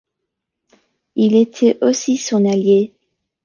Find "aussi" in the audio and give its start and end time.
1.83-2.17